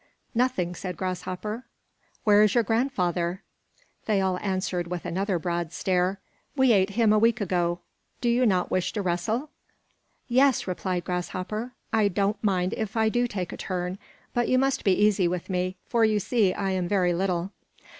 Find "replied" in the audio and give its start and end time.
10.65-11.03